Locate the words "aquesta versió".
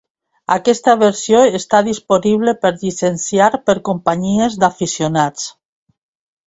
0.53-1.41